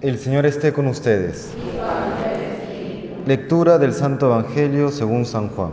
[0.00, 1.52] El Señor esté con ustedes.
[3.26, 5.72] Lectura del Santo Evangelio según San Juan.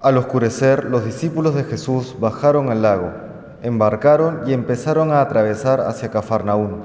[0.00, 3.12] Al oscurecer, los discípulos de Jesús bajaron al lago,
[3.62, 6.76] embarcaron y empezaron a atravesar hacia Cafarnaún.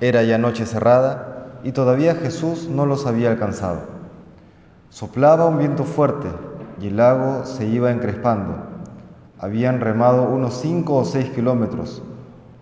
[0.00, 3.82] Era ya noche cerrada y todavía Jesús no los había alcanzado.
[4.88, 6.26] Soplaba un viento fuerte
[6.80, 8.69] y el lago se iba encrespando.
[9.42, 12.02] Habían remado unos cinco o seis kilómetros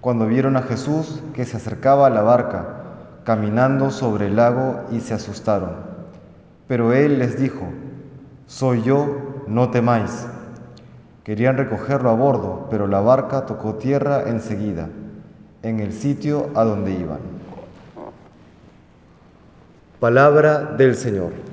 [0.00, 2.66] cuando vieron a Jesús que se acercaba a la barca,
[3.24, 5.70] caminando sobre el lago y se asustaron.
[6.68, 7.66] Pero él les dijo,
[8.46, 10.28] Soy yo, no temáis.
[11.24, 14.88] Querían recogerlo a bordo, pero la barca tocó tierra enseguida,
[15.62, 17.18] en el sitio a donde iban.
[19.98, 21.47] Palabra del Señor.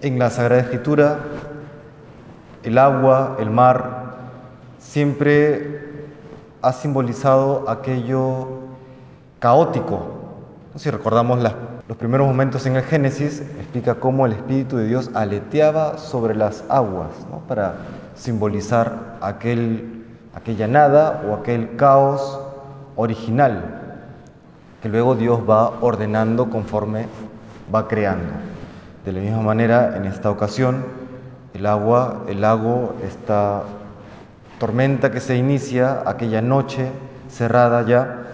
[0.00, 1.18] En la Sagrada Escritura,
[2.62, 4.14] el agua, el mar,
[4.78, 6.04] siempre
[6.62, 8.46] ha simbolizado aquello
[9.40, 10.06] caótico.
[10.76, 11.40] Si recordamos
[11.88, 16.62] los primeros momentos en el Génesis, explica cómo el Espíritu de Dios aleteaba sobre las
[16.68, 17.10] aguas,
[17.48, 17.74] para
[18.14, 22.38] simbolizar aquel, aquella nada o aquel caos
[22.94, 23.78] original
[24.80, 27.06] que luego Dios va ordenando conforme
[27.74, 28.32] va creando.
[29.08, 30.84] De la misma manera, en esta ocasión,
[31.54, 33.62] el agua, el lago, esta
[34.60, 36.90] tormenta que se inicia aquella noche
[37.30, 38.24] cerrada ya,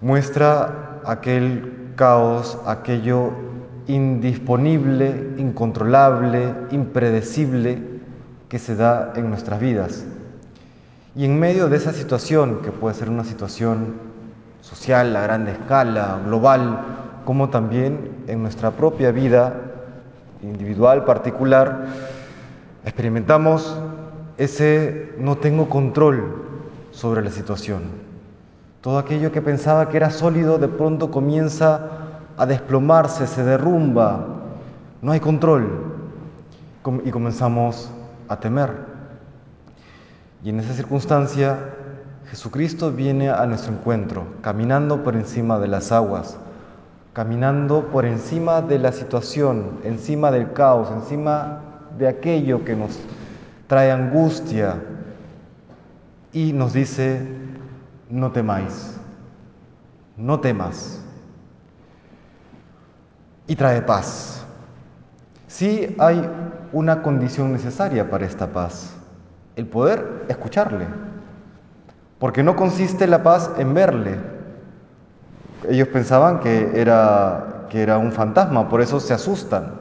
[0.00, 3.30] muestra aquel caos, aquello
[3.86, 7.80] indisponible, incontrolable, impredecible
[8.48, 10.04] que se da en nuestras vidas.
[11.14, 13.94] Y en medio de esa situación, que puede ser una situación
[14.62, 16.80] social a gran escala, global,
[17.24, 19.65] como también en nuestra propia vida
[20.42, 21.86] individual, particular,
[22.84, 23.78] experimentamos
[24.38, 26.44] ese no tengo control
[26.90, 27.82] sobre la situación.
[28.80, 31.88] Todo aquello que pensaba que era sólido de pronto comienza
[32.36, 34.26] a desplomarse, se derrumba,
[35.02, 35.94] no hay control
[37.04, 37.90] y comenzamos
[38.28, 38.72] a temer.
[40.44, 41.58] Y en esa circunstancia
[42.30, 46.38] Jesucristo viene a nuestro encuentro, caminando por encima de las aguas,
[47.16, 51.62] caminando por encima de la situación, encima del caos, encima
[51.96, 52.98] de aquello que nos
[53.68, 54.82] trae angustia
[56.30, 57.26] y nos dice,
[58.10, 59.00] no temáis,
[60.18, 61.02] no temas.
[63.46, 64.44] Y trae paz.
[65.46, 66.22] Sí hay
[66.70, 68.94] una condición necesaria para esta paz,
[69.56, 70.84] el poder escucharle,
[72.18, 74.35] porque no consiste la paz en verle,
[75.68, 79.74] ellos pensaban que era, que era un fantasma, por eso se asustan.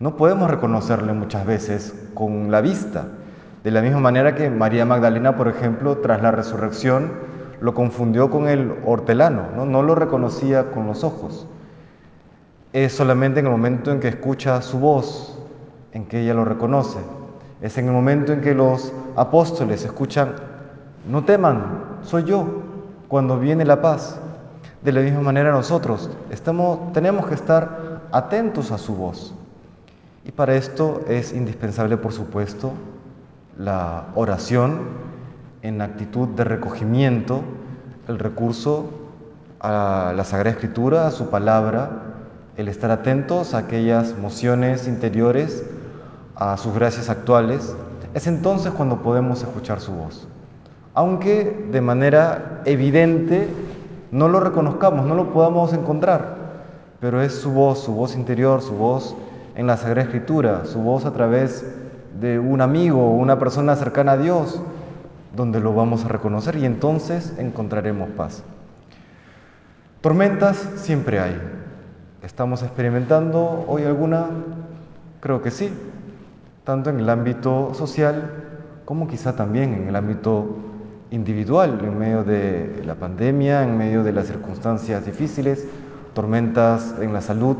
[0.00, 3.06] No podemos reconocerle muchas veces con la vista.
[3.62, 7.12] De la misma manera que María Magdalena, por ejemplo, tras la resurrección,
[7.60, 9.64] lo confundió con el hortelano, ¿no?
[9.64, 11.46] no lo reconocía con los ojos.
[12.72, 15.38] Es solamente en el momento en que escucha su voz,
[15.92, 16.98] en que ella lo reconoce.
[17.62, 20.34] Es en el momento en que los apóstoles escuchan,
[21.08, 22.62] no teman, soy yo,
[23.08, 24.20] cuando viene la paz.
[24.84, 29.34] De la misma manera nosotros estamos, tenemos que estar atentos a su voz.
[30.26, 32.72] Y para esto es indispensable, por supuesto,
[33.58, 34.80] la oración
[35.62, 37.40] en actitud de recogimiento,
[38.08, 38.90] el recurso
[39.58, 42.02] a la Sagrada Escritura, a su palabra,
[42.58, 45.64] el estar atentos a aquellas mociones interiores,
[46.36, 47.74] a sus gracias actuales.
[48.12, 50.28] Es entonces cuando podemos escuchar su voz.
[50.92, 53.48] Aunque de manera evidente
[54.14, 56.36] no lo reconozcamos, no lo podamos encontrar,
[57.00, 59.16] pero es su voz, su voz interior, su voz
[59.56, 61.66] en la Sagrada Escritura, su voz a través
[62.20, 64.62] de un amigo una persona cercana a Dios,
[65.34, 68.44] donde lo vamos a reconocer y entonces encontraremos paz.
[70.00, 71.36] Tormentas siempre hay.
[72.22, 74.26] ¿Estamos experimentando hoy alguna?
[75.18, 75.72] Creo que sí,
[76.62, 78.30] tanto en el ámbito social
[78.84, 80.73] como quizá también en el ámbito
[81.14, 85.66] individual en medio de la pandemia, en medio de las circunstancias difíciles,
[86.12, 87.56] tormentas en la salud,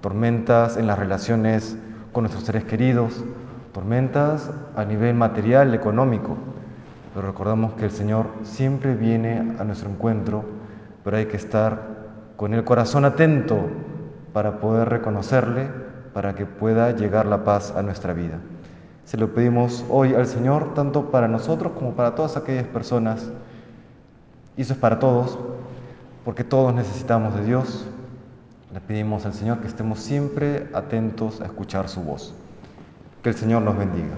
[0.00, 1.76] tormentas en las relaciones
[2.12, 3.24] con nuestros seres queridos,
[3.72, 6.36] tormentas a nivel material, económico.
[7.12, 10.44] Pero recordamos que el Señor siempre viene a nuestro encuentro,
[11.02, 12.02] pero hay que estar
[12.36, 13.66] con el corazón atento
[14.32, 15.68] para poder reconocerle,
[16.14, 18.38] para que pueda llegar la paz a nuestra vida.
[19.12, 23.30] Se lo pedimos hoy al Señor, tanto para nosotros como para todas aquellas personas.
[24.56, 25.38] Y eso es para todos,
[26.24, 27.86] porque todos necesitamos de Dios.
[28.72, 32.32] Le pedimos al Señor que estemos siempre atentos a escuchar su voz.
[33.22, 34.14] Que el Señor nos bendiga.